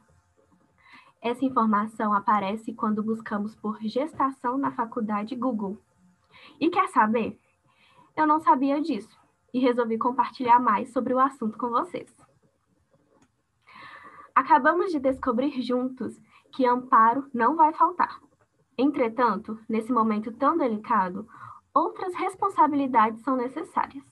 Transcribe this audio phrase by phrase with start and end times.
[1.22, 5.78] Essa informação aparece quando buscamos por gestação na faculdade Google.
[6.60, 7.40] E quer saber?
[8.16, 9.18] Eu não sabia disso
[9.54, 12.13] e resolvi compartilhar mais sobre o assunto com vocês.
[14.36, 16.20] Acabamos de descobrir juntos
[16.52, 18.20] que amparo não vai faltar.
[18.78, 21.28] Entretanto, nesse momento tão delicado,
[21.74, 24.04] outras responsabilidades são necessárias.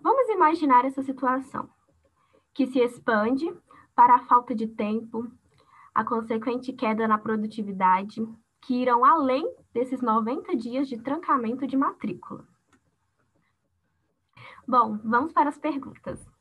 [0.00, 1.68] Vamos imaginar essa situação,
[2.52, 3.52] que se expande
[3.94, 5.30] para a falta de tempo,
[5.94, 8.26] a consequente queda na produtividade,
[8.60, 12.44] que irão além desses 90 dias de trancamento de matrícula.
[14.66, 16.37] Bom, vamos para as perguntas.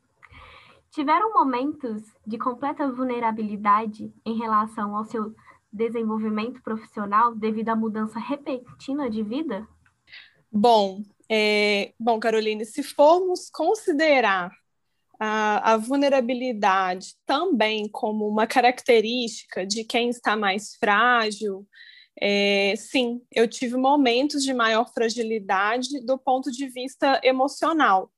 [0.92, 5.36] Tiveram momentos de completa vulnerabilidade em relação ao seu
[5.72, 9.68] desenvolvimento profissional devido à mudança repentina de vida?
[10.52, 14.52] Bom, é, bom, Caroline, se formos considerar
[15.20, 21.68] a, a, vulnerabilidade também como uma característica de quem está mais frágil,
[22.20, 28.12] é, sim, eu tive momentos de maior fragilidade do ponto de vista emocional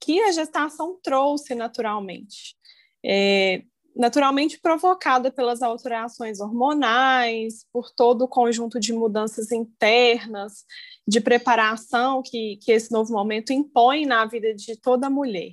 [0.00, 2.56] que a gestação trouxe naturalmente.
[3.04, 3.62] É,
[3.98, 10.64] naturalmente provocada pelas alterações hormonais, por todo o conjunto de mudanças internas,
[11.06, 15.52] de preparação que, que esse novo momento impõe na vida de toda mulher.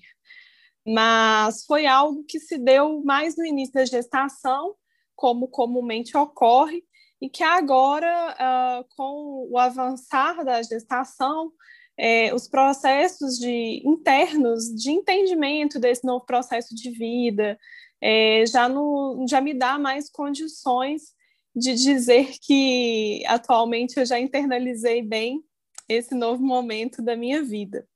[0.85, 4.75] Mas foi algo que se deu mais no início da gestação,
[5.15, 6.83] como comumente ocorre,
[7.19, 11.51] e que agora, uh, com o avançar da gestação,
[11.97, 17.57] é, os processos de, internos de entendimento desse novo processo de vida,
[18.01, 21.13] é, já, no, já me dá mais condições
[21.55, 25.41] de dizer que atualmente eu já internalizei bem
[25.87, 27.87] esse novo momento da minha vida.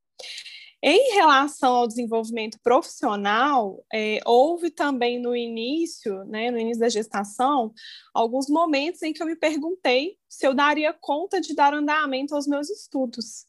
[0.82, 7.74] Em relação ao desenvolvimento profissional, é, houve também no início, né, no início da gestação,
[8.14, 12.48] alguns momentos em que eu me perguntei se eu daria conta de dar andamento aos
[12.48, 13.46] meus estudos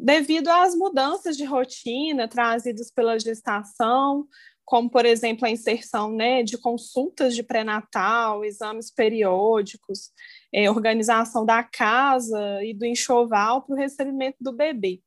[0.00, 4.26] devido às mudanças de rotina trazidas pela gestação,
[4.64, 10.12] como, por exemplo, a inserção né, de consultas de pré-natal, exames periódicos,
[10.52, 15.02] é, organização da casa e do enxoval para o recebimento do bebê.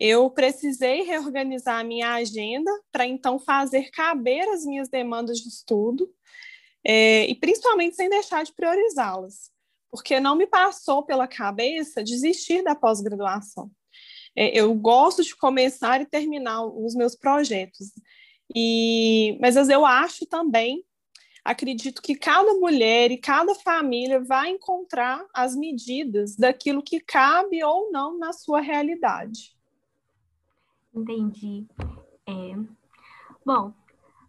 [0.00, 6.08] Eu precisei reorganizar a minha agenda para então fazer caber as minhas demandas de estudo,
[6.82, 9.50] é, e principalmente sem deixar de priorizá-las
[9.90, 13.70] porque não me passou pela cabeça desistir da pós-graduação.
[14.36, 17.92] É, eu gosto de começar e terminar os meus projetos.
[18.54, 20.84] E, mas eu acho também,
[21.44, 27.90] acredito que cada mulher e cada família vai encontrar as medidas daquilo que cabe ou
[27.90, 29.56] não na sua realidade.
[30.94, 31.66] Entendi.
[32.26, 32.54] É...
[33.44, 33.72] Bom,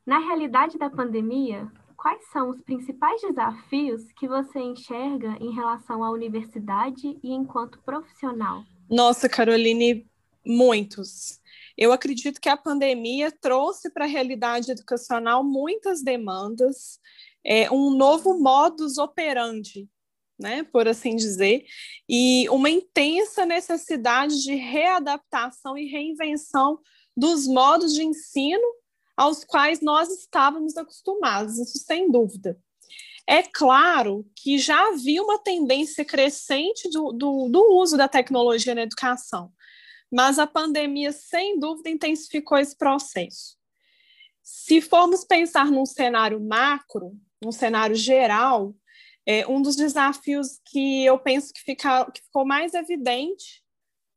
[0.05, 1.71] na realidade da pandemia,
[2.01, 8.63] quais são os principais desafios que você enxerga em relação à universidade e enquanto profissional?
[8.89, 10.09] Nossa, Caroline,
[10.45, 11.39] muitos.
[11.77, 16.99] Eu acredito que a pandemia trouxe para a realidade educacional muitas demandas,
[17.43, 19.87] é, um novo modus operandi,
[20.39, 21.65] né, por assim dizer,
[22.07, 26.79] e uma intensa necessidade de readaptação e reinvenção
[27.15, 28.79] dos modos de ensino
[29.19, 32.57] aos quais nós estávamos acostumados, isso sem dúvida.
[33.27, 38.83] É claro que já havia uma tendência crescente do, do, do uso da tecnologia na
[38.83, 39.51] educação,
[40.09, 43.57] mas a pandemia, sem dúvida, intensificou esse processo.
[44.41, 47.11] Se formos pensar num cenário macro,
[47.43, 48.73] num cenário geral,
[49.25, 53.61] é, um dos desafios que eu penso que, fica, que ficou mais evidente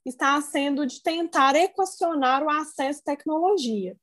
[0.06, 3.96] está sendo de tentar equacionar o acesso à tecnologia.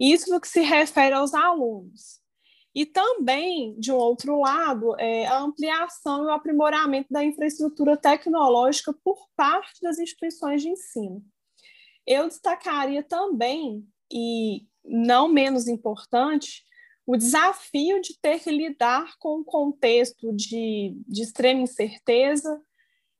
[0.00, 2.20] Isso no que se refere aos alunos.
[2.74, 8.94] E também, de um outro lado, é, a ampliação e o aprimoramento da infraestrutura tecnológica
[9.04, 11.22] por parte das instituições de ensino.
[12.06, 16.64] Eu destacaria também, e não menos importante,
[17.04, 22.60] o desafio de ter que lidar com um contexto de, de extrema incerteza,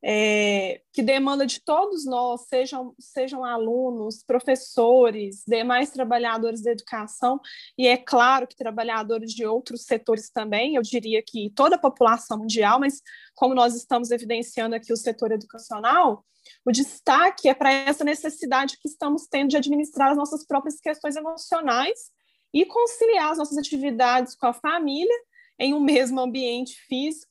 [0.02, 7.38] é, que demanda de todos nós, sejam, sejam alunos, professores, demais trabalhadores da educação,
[7.76, 12.38] e é claro que trabalhadores de outros setores também, eu diria que toda a população
[12.38, 13.02] mundial, mas
[13.34, 16.24] como nós estamos evidenciando aqui o setor educacional,
[16.64, 21.16] o destaque é para essa necessidade que estamos tendo de administrar as nossas próprias questões
[21.16, 22.10] emocionais
[22.52, 25.14] e conciliar as nossas atividades com a família
[25.58, 27.29] em um mesmo ambiente físico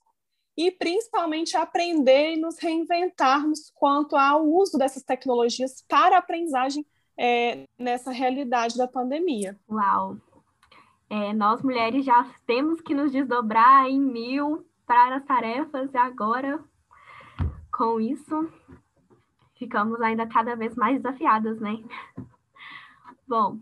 [0.59, 6.85] e principalmente aprender e nos reinventarmos quanto ao uso dessas tecnologias para a aprendizagem
[7.17, 9.57] é, nessa realidade da pandemia.
[9.71, 10.17] Uau!
[11.09, 16.61] É, nós mulheres já temos que nos desdobrar em mil para as tarefas e agora,
[17.71, 18.51] com isso,
[19.55, 21.81] ficamos ainda cada vez mais desafiadas, né?
[23.25, 23.59] Bom.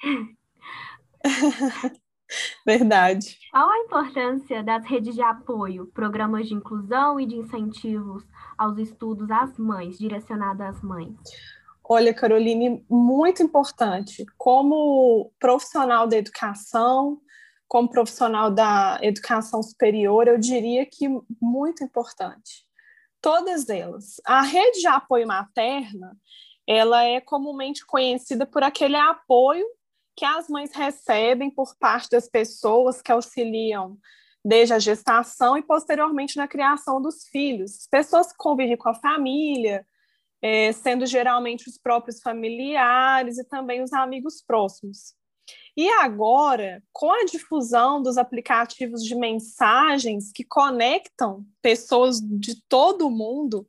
[2.66, 3.38] Verdade.
[3.50, 8.24] Qual a importância das redes de apoio, programas de inclusão e de incentivos
[8.56, 11.14] aos estudos às mães, direcionado às mães?
[11.84, 14.26] Olha, Caroline, muito importante.
[14.36, 17.18] Como profissional da educação,
[17.66, 21.08] como profissional da educação superior, eu diria que
[21.40, 22.66] muito importante.
[23.20, 24.20] Todas elas.
[24.26, 26.16] A rede de apoio materna,
[26.66, 29.64] ela é comumente conhecida por aquele apoio
[30.18, 33.96] que as mães recebem por parte das pessoas que auxiliam
[34.44, 37.86] desde a gestação e posteriormente na criação dos filhos.
[37.88, 39.86] Pessoas que convivem com a família,
[40.42, 45.14] é, sendo geralmente os próprios familiares e também os amigos próximos.
[45.76, 53.10] E agora, com a difusão dos aplicativos de mensagens que conectam pessoas de todo o
[53.10, 53.68] mundo,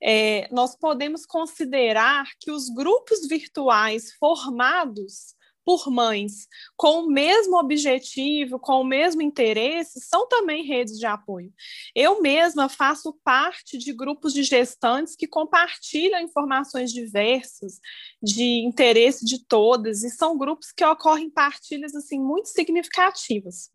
[0.00, 5.36] é, nós podemos considerar que os grupos virtuais formados
[5.68, 6.48] por mães
[6.78, 11.52] com o mesmo objetivo, com o mesmo interesse, são também redes de apoio.
[11.94, 17.80] Eu mesma faço parte de grupos de gestantes que compartilham informações diversas,
[18.22, 23.70] de interesse de todas, e são grupos que ocorrem partilhas assim muito significativas.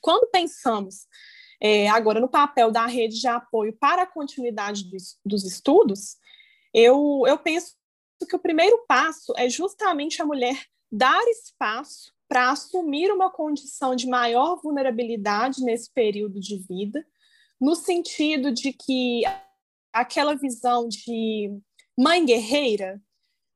[0.00, 1.08] Quando pensamos
[1.60, 6.18] é, agora no papel da rede de apoio para a continuidade dos, dos estudos,
[6.72, 7.74] eu, eu penso
[8.28, 10.56] que o primeiro passo é justamente a mulher
[10.90, 17.04] dar espaço para assumir uma condição de maior vulnerabilidade nesse período de vida,
[17.60, 19.22] no sentido de que
[19.92, 21.50] aquela visão de
[21.98, 23.02] mãe guerreira,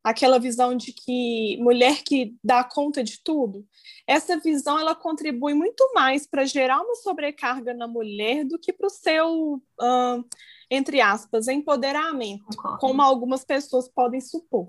[0.03, 3.67] aquela visão de que mulher que dá conta de tudo,
[4.07, 8.87] essa visão ela contribui muito mais para gerar uma sobrecarga na mulher do que para
[8.87, 10.25] o seu, uh,
[10.71, 12.79] entre aspas, empoderamento, Concordo.
[12.79, 14.69] como algumas pessoas podem supor.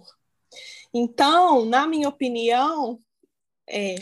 [0.93, 2.99] Então, na minha opinião,
[3.69, 3.95] é,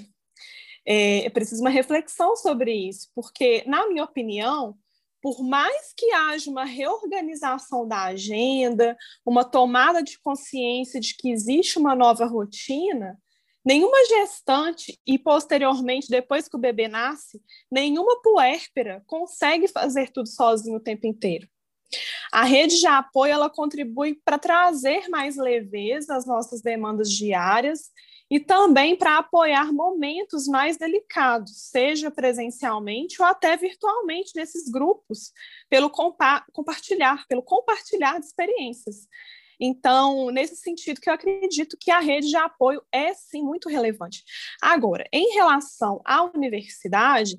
[0.85, 4.77] é, é preciso uma reflexão sobre isso, porque, na minha opinião,
[5.21, 11.79] por mais que haja uma reorganização da agenda, uma tomada de consciência de que existe
[11.79, 13.17] uma nova rotina,
[13.65, 20.75] nenhuma gestante e posteriormente, depois que o bebê nasce, nenhuma puérpera consegue fazer tudo sozinho
[20.75, 21.47] o tempo inteiro.
[22.31, 27.91] A rede de apoio ela contribui para trazer mais leveza às nossas demandas diárias
[28.29, 35.31] e também para apoiar momentos mais delicados, seja presencialmente ou até virtualmente nesses grupos,
[35.69, 39.07] pelo compa compartilhar, pelo compartilhar de experiências.
[39.59, 44.23] Então, nesse sentido que eu acredito que a rede de apoio é sim muito relevante.
[44.61, 47.37] Agora, em relação à universidade,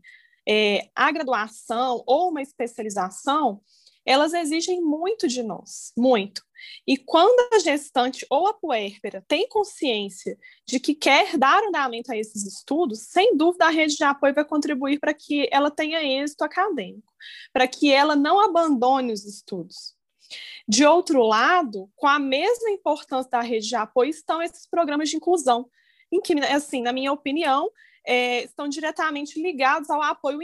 [0.49, 3.61] é, a graduação ou uma especialização,
[4.05, 6.43] elas exigem muito de nós, muito.
[6.87, 12.17] E quando a gestante ou a puérpera tem consciência de que quer dar andamento a
[12.17, 16.43] esses estudos, sem dúvida a rede de apoio vai contribuir para que ela tenha êxito
[16.43, 17.13] acadêmico,
[17.53, 19.95] para que ela não abandone os estudos.
[20.67, 25.17] De outro lado, com a mesma importância da rede de apoio estão esses programas de
[25.17, 25.69] inclusão,
[26.11, 27.71] em que, assim, na minha opinião,
[28.07, 30.39] é, estão diretamente ligados ao apoio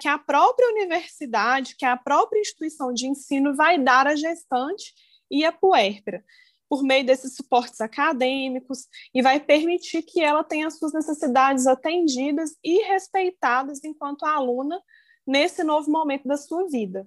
[0.00, 4.94] que a própria universidade, que a própria instituição de ensino vai dar à gestante
[5.30, 6.24] e à puérpera,
[6.68, 12.82] por meio desses suportes acadêmicos, e vai permitir que ela tenha suas necessidades atendidas e
[12.84, 14.80] respeitadas enquanto aluna
[15.26, 17.06] nesse novo momento da sua vida.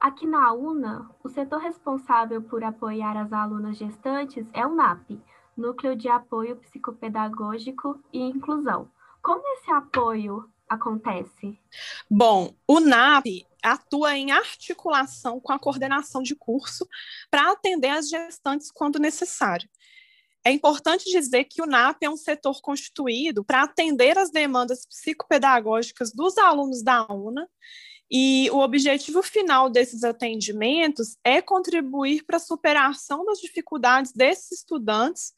[0.00, 5.20] Aqui na UNA, o setor responsável por apoiar as alunas gestantes é o NAP,
[5.56, 8.88] Núcleo de Apoio Psicopedagógico e Inclusão.
[9.22, 11.58] Como esse apoio acontece?
[12.10, 16.86] Bom, o NAP atua em articulação com a coordenação de curso
[17.30, 19.68] para atender as gestantes quando necessário.
[20.44, 26.12] É importante dizer que o NAP é um setor constituído para atender as demandas psicopedagógicas
[26.12, 27.48] dos alunos da UNA
[28.10, 35.32] e o objetivo final desses atendimentos é contribuir para a superação das dificuldades desses estudantes,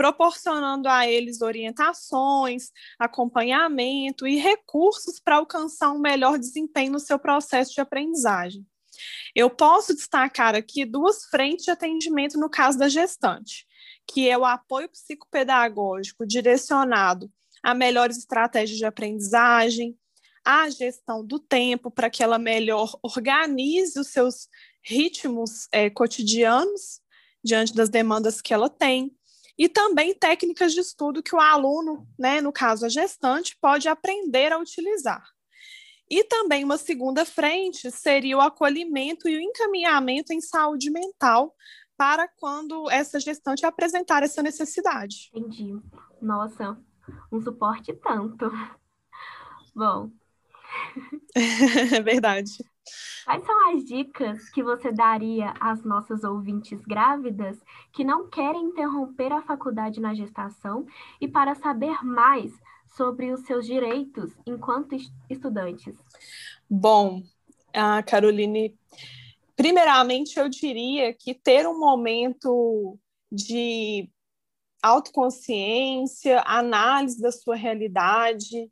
[0.00, 7.74] proporcionando a eles orientações, acompanhamento e recursos para alcançar um melhor desempenho no seu processo
[7.74, 8.66] de aprendizagem.
[9.36, 13.66] Eu posso destacar aqui duas frentes de atendimento no caso da gestante,
[14.10, 17.30] que é o apoio psicopedagógico direcionado
[17.62, 19.98] a melhores estratégias de aprendizagem,
[20.42, 24.48] a gestão do tempo para que ela melhor organize os seus
[24.82, 27.02] ritmos é, cotidianos
[27.44, 29.14] diante das demandas que ela tem,
[29.60, 34.54] e também técnicas de estudo que o aluno, né, no caso a gestante, pode aprender
[34.54, 35.22] a utilizar.
[36.08, 41.54] E também uma segunda frente seria o acolhimento e o encaminhamento em saúde mental
[41.94, 45.30] para quando essa gestante apresentar essa necessidade.
[45.34, 45.78] Entendi.
[46.22, 46.78] Nossa,
[47.30, 48.50] um suporte tanto.
[49.74, 50.10] Bom,
[51.36, 52.64] é verdade.
[53.24, 57.58] Quais são as dicas que você daria às nossas ouvintes grávidas
[57.92, 60.86] que não querem interromper a faculdade na gestação
[61.20, 62.52] e para saber mais
[62.96, 64.96] sobre os seus direitos enquanto
[65.28, 65.96] estudantes?
[66.68, 67.22] Bom,
[67.72, 68.76] a Caroline,
[69.54, 72.98] primeiramente eu diria que ter um momento
[73.30, 74.10] de
[74.82, 78.70] autoconsciência, análise da sua realidade,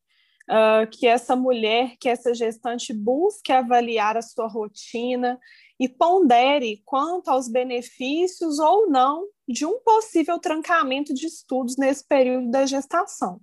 [0.48, 5.38] uh, que essa mulher, que essa gestante busque avaliar a sua rotina
[5.78, 12.50] e pondere quanto aos benefícios ou não de um possível trancamento de estudos nesse período
[12.50, 13.40] da gestação.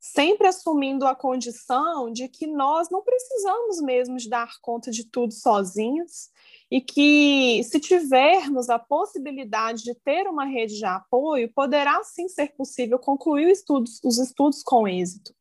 [0.00, 5.32] Sempre assumindo a condição de que nós não precisamos mesmo de dar conta de tudo
[5.32, 6.30] sozinhos
[6.70, 12.54] e que, se tivermos a possibilidade de ter uma rede de apoio, poderá sim ser
[12.54, 15.34] possível concluir estudos, os estudos com êxito.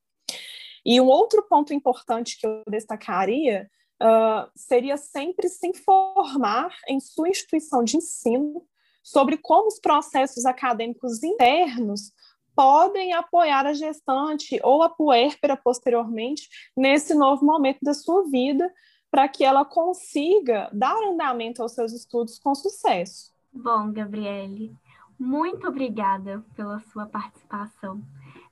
[0.87, 3.69] E um outro ponto importante que eu destacaria
[4.01, 8.65] uh, seria sempre se informar em sua instituição de ensino
[9.03, 12.13] sobre como os processos acadêmicos internos
[12.55, 18.73] podem apoiar a gestante ou a puérpera posteriormente nesse novo momento da sua vida,
[19.11, 23.33] para que ela consiga dar andamento aos seus estudos com sucesso.
[23.51, 24.73] Bom, Gabriele,
[25.19, 28.01] muito obrigada pela sua participação.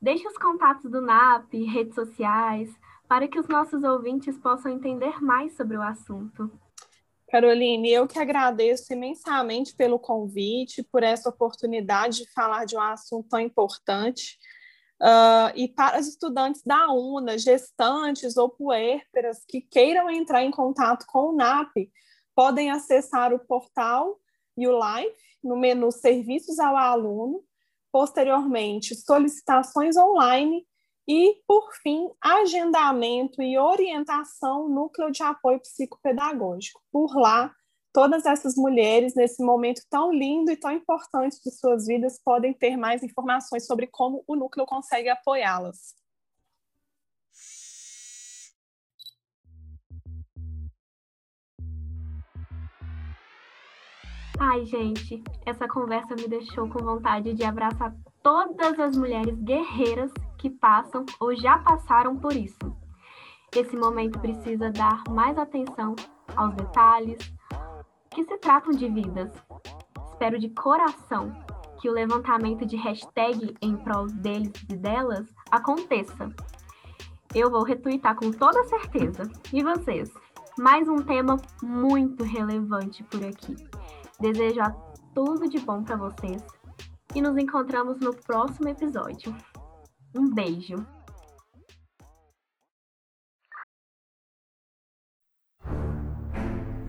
[0.06, 2.70] Deixe os contatos do NAP, redes sociais,
[3.08, 6.52] para que os nossos ouvintes possam entender mais sobre o assunto.
[7.28, 13.28] Caroline, eu que agradeço imensamente pelo convite, por essa oportunidade de falar de um assunto
[13.30, 14.38] tão importante.
[15.02, 21.08] Uh, e para os estudantes da UNA, gestantes ou puérperas que queiram entrar em contato
[21.08, 21.90] com o NAP,
[22.36, 24.20] podem acessar o portal
[24.56, 27.44] e o Live no menu Serviços ao Aluno
[27.96, 30.68] posteriormente solicitações online
[31.08, 36.82] e, por fim, agendamento e orientação núcleo de apoio psicopedagógico.
[36.92, 37.56] Por lá,
[37.94, 42.75] todas essas mulheres, nesse momento tão lindo e tão importante de suas vidas, podem ter
[42.75, 45.96] mais informações sobre como o núcleo consegue apoiá-las.
[54.39, 60.50] Ai, gente, essa conversa me deixou com vontade de abraçar todas as mulheres guerreiras que
[60.50, 62.75] passam ou já passaram por isso.
[63.56, 65.96] Esse momento precisa dar mais atenção
[66.36, 67.34] aos detalhes
[68.10, 69.32] que se tratam de vidas.
[70.12, 71.32] Espero de coração
[71.82, 76.30] que o levantamento de hashtag em prol deles e delas aconteça.
[77.34, 79.30] Eu vou retweetar com toda certeza.
[79.54, 80.12] E vocês?
[80.58, 83.56] mais um tema muito relevante por aqui.
[84.20, 84.70] Desejo a
[85.14, 86.42] tudo de bom para vocês
[87.14, 89.36] e nos encontramos no próximo episódio.
[90.16, 90.76] Um beijo!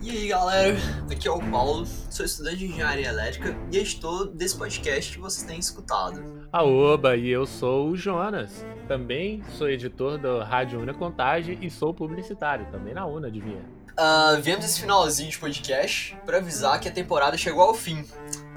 [0.01, 0.77] E aí galera,
[1.11, 5.45] aqui é o Paulo, sou estudante de engenharia elétrica e editor desse podcast que vocês
[5.45, 6.49] têm escutado.
[6.53, 11.93] Aoba, e eu sou o Jonas, também sou editor da Rádio Una Contagem e sou
[11.93, 13.65] publicitário, também na Una, adivinha?
[13.99, 18.05] Uh, viemos esse finalzinho de podcast para avisar que a temporada chegou ao fim.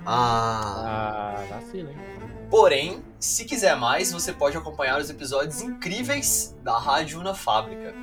[0.05, 1.97] Ah, ah vacila, hein?
[2.49, 7.93] Porém, se quiser mais, você pode acompanhar os episódios incríveis da Rádio Una Fábrica,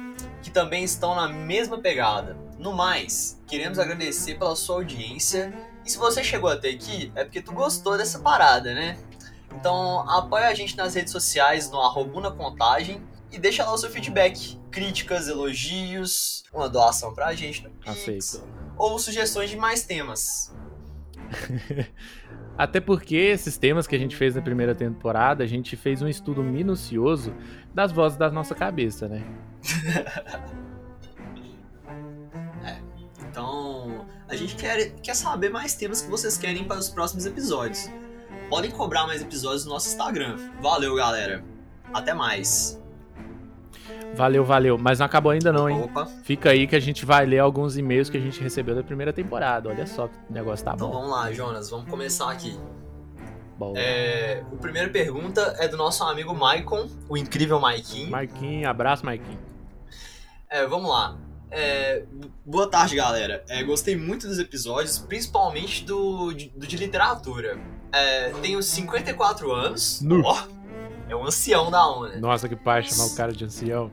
[0.43, 2.39] que também estão na mesma pegada.
[2.59, 5.53] No mais, queremos agradecer pela sua audiência.
[5.85, 8.97] E se você chegou até aqui, é porque tu gostou dessa parada, né?
[9.53, 13.03] Então apoia a gente nas redes sociais no arroba contagem
[13.37, 18.43] e deixa lá o seu feedback, críticas, elogios, uma doação pra gente no Pix,
[18.79, 20.55] ou sugestões de mais temas.
[22.57, 26.09] Até porque esses temas que a gente fez na primeira temporada, a gente fez um
[26.09, 27.35] estudo minucioso
[27.75, 29.23] das vozes da nossa cabeça, né?
[33.29, 37.91] Então, a gente quer, quer saber mais temas que vocês querem para os próximos episódios.
[38.49, 40.39] Podem cobrar mais episódios no nosso Instagram.
[40.63, 41.45] Valeu, galera.
[41.93, 42.81] Até mais.
[44.15, 44.79] Valeu, valeu.
[44.79, 45.83] Mas não acabou ainda não, hein?
[45.83, 46.07] Opa.
[46.25, 49.13] Fica aí que a gente vai ler alguns e-mails que a gente recebeu da primeira
[49.13, 49.69] temporada.
[49.69, 50.95] Olha só que o negócio tá Então bom.
[51.01, 51.69] vamos lá, Jonas.
[51.71, 52.59] Vamos começar aqui.
[53.59, 53.73] Bom.
[53.77, 58.11] É, o primeira pergunta é do nosso amigo Maicon, o incrível Maikinho.
[58.11, 59.41] Marquinhos, abraço, Marquinhos.
[60.51, 61.17] É, vamos lá.
[61.51, 62.05] É,
[62.45, 63.43] boa tarde, galera.
[63.49, 67.59] É, gostei muito dos episódios, principalmente do, de- do de literatura.
[67.93, 70.01] É, tenho 54 anos.
[70.03, 70.23] Nu.
[70.25, 70.37] Ó,
[71.09, 72.21] é um ancião da ONU.
[72.21, 73.91] Nossa, que pai chamar o cara de ancião.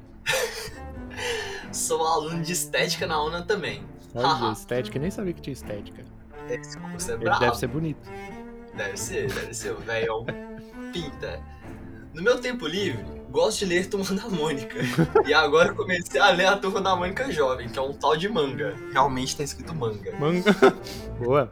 [1.71, 3.83] Sou aluno de estética na ONU também.
[4.13, 6.03] Olha, estética, nem sabia que tinha estética.
[6.49, 8.09] Esse curso é Ele deve ser bonito.
[8.75, 9.71] Deve ser, deve ser.
[9.71, 10.25] O velhão
[10.91, 11.41] pinta.
[12.13, 14.77] No meu tempo livre, gosto de ler Turma da Mônica.
[15.25, 18.15] E agora eu comecei a ler a Turma da Mônica Jovem, que é um tal
[18.15, 18.75] de manga.
[18.91, 20.15] Realmente tá escrito manga.
[20.19, 20.53] Manga.
[21.17, 21.51] Boa.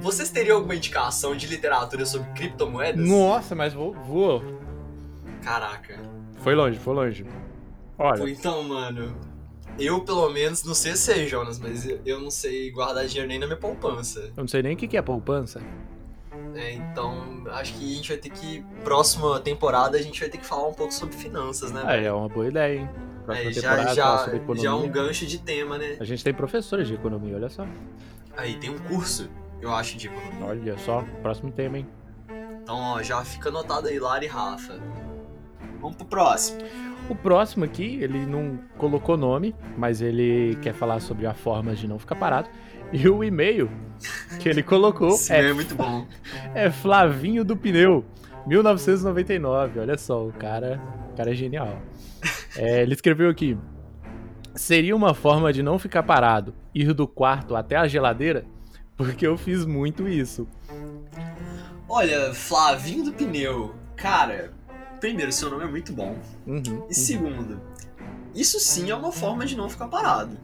[0.00, 3.06] Vocês teriam alguma indicação de literatura sobre criptomoedas?
[3.06, 4.42] Nossa, mas vou, vou.
[5.46, 5.96] Caraca.
[6.38, 7.24] Foi longe, foi longe.
[7.96, 9.14] Olha, Então, mano,
[9.78, 13.38] eu pelo menos, não sei se é Jonas, mas eu- não sei guardar dinheiro nem
[13.38, 14.18] na minha poupança.
[14.20, 15.60] eu não sei nem o que é poupança.
[16.56, 18.64] É, então, acho que a gente vai ter que.
[18.82, 21.82] Próxima temporada, a gente vai ter que falar um pouco sobre finanças, né?
[21.86, 22.90] Ah, é uma boa ideia, hein?
[23.24, 24.62] Próxima É, já, temporada, falar já, sobre economia.
[24.64, 25.96] já é um gancho de tema, né?
[26.00, 27.64] A gente tem professores de economia, olha só.
[28.36, 29.28] Aí tem um curso,
[29.60, 30.44] eu acho, de economia.
[30.44, 31.86] Olha só, próximo tema, hein?
[32.62, 34.80] Então, ó, já fica anotado aí, Lara e Rafa.
[35.86, 36.58] Vamos pro próximo.
[37.08, 41.86] O próximo aqui, ele não colocou nome, mas ele quer falar sobre a forma de
[41.86, 42.48] não ficar parado.
[42.92, 43.70] E o e-mail
[44.40, 46.04] que ele colocou é, é muito bom.
[46.56, 48.04] é Flavinho do Pneu,
[48.48, 49.78] 1999.
[49.78, 51.80] Olha só, o cara, o cara é genial.
[52.58, 53.54] É, ele escreveu aqui:
[54.54, 58.46] Seria uma forma de não ficar parado, ir do quarto até a geladeira?
[58.96, 60.48] Porque eu fiz muito isso.
[61.86, 63.74] Olha, Flavinho do Pneu.
[63.94, 64.54] Cara,
[65.00, 66.16] primeiro, seu nome é muito bom.
[66.46, 66.86] Uhum, E uhum.
[66.92, 67.60] segundo,
[68.34, 70.36] isso sim é uma forma de não ficar parado.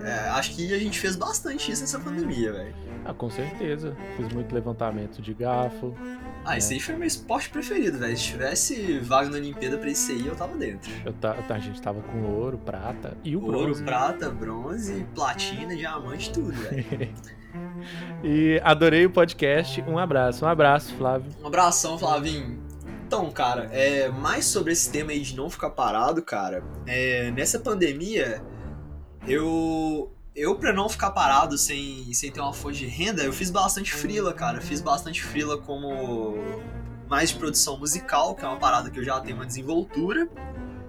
[0.00, 2.74] É, acho que a gente fez bastante isso nessa pandemia, velho.
[3.04, 3.96] Ah, com certeza.
[4.16, 5.94] Fiz muito levantamento de garfo.
[6.44, 8.16] Ah, esse aí foi meu esporte preferido, velho.
[8.16, 10.90] Se tivesse vaga na Olimpíada pra esse aí, eu tava dentro.
[11.04, 13.82] Eu ta- a gente tava com ouro, prata e o Ouro, bronze.
[13.82, 16.84] prata, bronze, platina, diamante, tudo, velho.
[18.24, 19.82] E adorei o podcast.
[19.82, 21.30] Um abraço, um abraço, Flávio.
[21.42, 22.61] Um abração, Flavinho.
[23.12, 26.64] Então, cara, é, mais sobre esse tema aí de não ficar parado, cara.
[26.86, 28.42] É, nessa pandemia,
[29.28, 30.10] eu.
[30.34, 33.92] Eu, pra não ficar parado sem, sem ter uma fonte de renda, eu fiz bastante
[33.92, 34.62] frila, cara.
[34.62, 36.38] Fiz bastante frila como
[37.06, 40.26] mais de produção musical, que é uma parada que eu já tenho uma desenvoltura.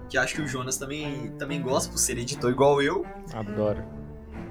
[0.07, 3.05] Que acho que o Jonas também, também gosta, por ser editor igual eu.
[3.33, 3.83] Adoro.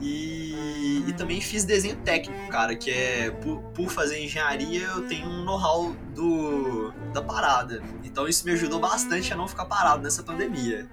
[0.03, 5.29] E, e também fiz desenho técnico, cara, que é por, por fazer engenharia eu tenho
[5.29, 7.81] um know-how do da parada.
[8.03, 10.89] Então isso me ajudou bastante a não ficar parado nessa pandemia.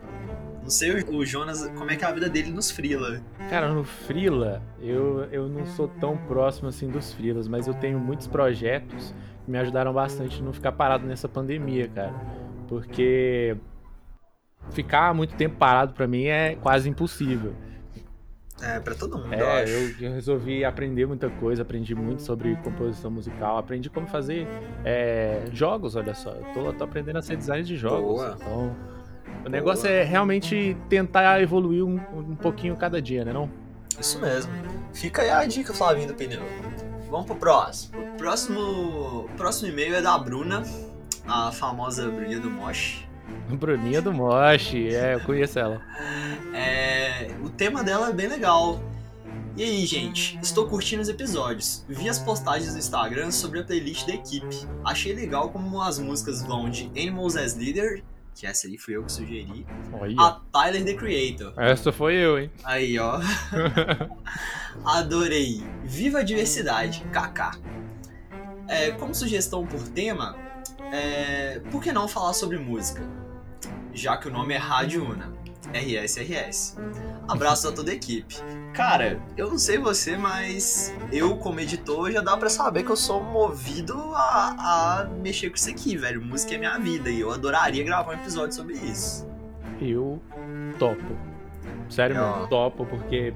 [0.61, 3.23] Não sei o, Jonas como é que é a vida dele nos freela.
[3.49, 7.97] Cara, no Frila, eu, eu não sou tão próximo assim dos Frilas, mas eu tenho
[7.97, 12.13] muitos projetos que me ajudaram bastante a não ficar parado nessa pandemia, cara.
[12.67, 13.57] Porque
[14.69, 17.55] ficar muito tempo parado pra mim é quase impossível.
[18.61, 23.09] É, pra todo mundo, É, eu, eu resolvi aprender muita coisa, aprendi muito sobre composição
[23.11, 24.47] musical, aprendi como fazer
[24.83, 26.31] é, jogos, olha só.
[26.31, 28.21] Eu tô, tô aprendendo a ser designer de jogos.
[28.21, 28.37] Boa.
[28.39, 28.75] Então,
[29.45, 33.49] O negócio é realmente tentar evoluir um, um pouquinho cada dia, né não?
[33.99, 34.51] Isso mesmo.
[34.93, 36.41] Fica aí a dica, Flavinho do Pneu.
[37.09, 37.99] Vamos pro próximo.
[38.01, 40.63] O próximo, próximo e-mail é da Bruna,
[41.27, 43.05] a famosa Bruninha do Mosh.
[43.49, 45.81] Bruninha do Mosh, é, eu conheço ela.
[46.53, 46.98] É,
[47.43, 48.79] o tema dela é bem legal.
[49.55, 51.83] E aí, gente, estou curtindo os episódios.
[51.89, 54.55] Vi as postagens no Instagram sobre a playlist da equipe.
[54.85, 58.01] Achei legal como as músicas vão de Animals as Leader,
[58.33, 60.15] que essa aí fui eu que sugeri, Olha.
[60.17, 61.53] a Tyler the Creator.
[61.57, 62.49] Essa foi eu, hein?
[62.63, 63.19] Aí, ó.
[64.85, 65.61] Adorei.
[65.83, 67.59] Viva a diversidade, KK.
[68.69, 70.37] É, como sugestão por tema,
[70.93, 73.01] é, por que não falar sobre música?
[73.93, 75.33] Já que o nome é Rádio Una.
[75.73, 76.77] RSRS.
[77.27, 78.35] Abraço a toda a equipe.
[78.73, 82.95] Cara, eu não sei você, mas eu, como editor, já dá pra saber que eu
[82.95, 86.21] sou movido a, a mexer com isso aqui, velho.
[86.21, 89.27] Música é minha vida e eu adoraria gravar um episódio sobre isso.
[89.81, 90.21] Eu
[90.77, 91.17] topo.
[91.89, 92.33] Sério Ó.
[92.33, 93.33] mesmo, topo, porque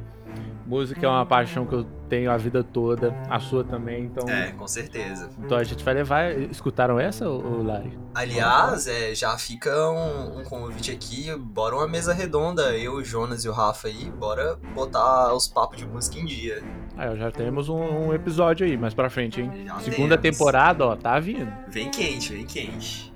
[0.65, 4.52] música é uma paixão que eu tenho a vida toda, a sua também, então, É,
[4.52, 5.30] com certeza.
[5.43, 6.32] então a gente vai levar.
[6.49, 7.97] Escutaram essa, ô Lari?
[8.13, 13.43] Aliás, é, já fica um, um convite aqui, bora uma mesa redonda, eu, o Jonas
[13.45, 16.62] e o Rafa aí, bora botar os papos de música em dia.
[16.95, 19.52] Ah, já temos um, um episódio aí, mais pra frente, hein?
[19.65, 20.38] Já Segunda temos.
[20.38, 21.52] temporada, ó, tá vindo.
[21.69, 23.12] Vem quente, vem quente.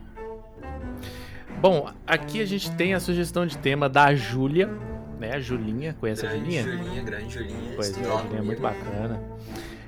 [1.62, 4.70] Bom, aqui a gente tem a sugestão de tema da Júlia,
[5.20, 5.34] né?
[5.34, 6.64] A Julinha, conhece a grande Julinha?
[6.64, 7.74] Julinha, grande Julinha.
[7.76, 9.22] Pois é, a Julinha é muito bacana.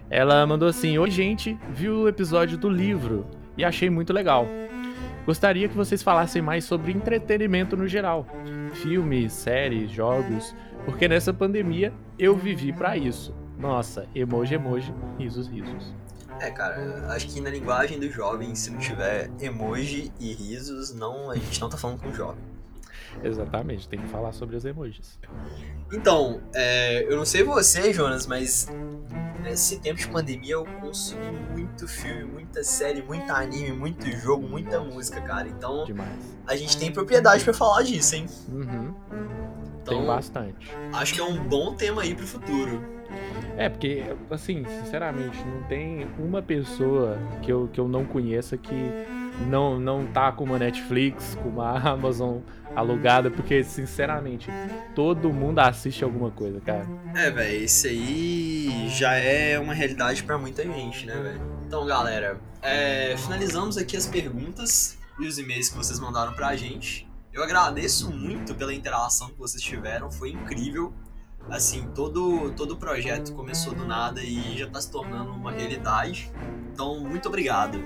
[0.10, 4.48] Ela mandou assim: Oi, gente, vi o episódio do livro e achei muito legal.
[5.26, 8.26] Gostaria que vocês falassem mais sobre entretenimento no geral.
[8.74, 13.34] Filmes, séries, jogos, porque nessa pandemia eu vivi pra isso.
[13.58, 15.94] Nossa, emoji, emoji, risos, risos.
[16.40, 21.30] É, cara, acho que na linguagem do jovem, se não tiver emoji e risos, não,
[21.30, 22.42] a gente não tá falando com jovem.
[23.24, 25.20] Exatamente, tem que falar sobre os emojis.
[25.92, 28.68] Então, é, eu não sei você, Jonas, mas
[29.42, 34.80] nesse tempo de pandemia eu consumi muito filme, muita série, muito anime, muito jogo, muita
[34.80, 35.48] música, cara.
[35.48, 36.10] Então Demais.
[36.46, 38.28] a gente tem propriedade pra falar disso, hein?
[38.50, 38.94] Uhum,
[39.82, 40.72] Então tem bastante.
[40.94, 42.99] acho que é um bom tema aí pro futuro.
[43.60, 48.74] É, porque, assim, sinceramente, não tem uma pessoa que eu, que eu não conheça que
[49.50, 52.38] não, não tá com uma Netflix, com uma Amazon
[52.74, 54.48] alugada, porque, sinceramente,
[54.96, 56.88] todo mundo assiste alguma coisa, cara.
[57.14, 61.42] É, velho, isso aí já é uma realidade pra muita gente, né, velho?
[61.68, 67.06] Então, galera, é, finalizamos aqui as perguntas e os e-mails que vocês mandaram pra gente.
[67.34, 70.94] Eu agradeço muito pela interação que vocês tiveram, foi incrível.
[71.50, 76.32] Assim, todo, todo projeto começou do nada e já tá se tornando uma realidade.
[76.72, 77.80] Então, muito obrigado.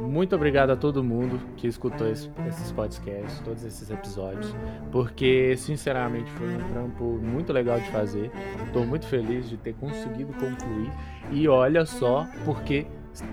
[0.00, 4.54] Muito obrigado a todo mundo que escutou esse- esses podcasts, todos esses episódios,
[4.92, 8.30] porque, sinceramente, foi um trampo muito legal de fazer.
[8.72, 10.90] Tô muito feliz de ter conseguido concluir.
[11.32, 12.86] E olha só, porque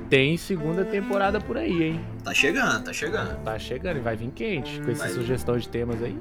[0.10, 2.06] tem segunda temporada por aí, hein?
[2.24, 3.44] Tá chegando, tá chegando.
[3.44, 5.14] Tá chegando e vai vir quente com essa Vai.
[5.14, 6.18] sugestão de temas aí.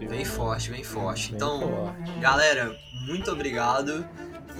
[0.00, 0.08] Isso.
[0.08, 1.28] Bem forte, bem forte.
[1.30, 2.12] Bem Então, forte.
[2.20, 2.72] Galera,
[3.08, 4.06] muito obrigado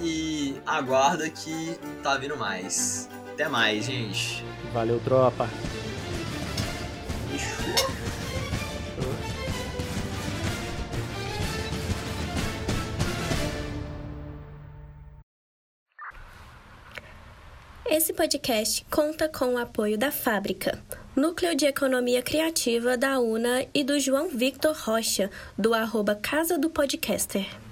[0.01, 3.09] e aguarda que tá vindo mais.
[3.37, 4.43] Até mais, gente.
[4.73, 5.47] Valeu, tropa.
[17.85, 20.83] Esse podcast conta com o apoio da Fábrica,
[21.15, 26.71] Núcleo de Economia Criativa da UNA e do João Victor Rocha, do arroba Casa do
[26.71, 27.66] Podcaster.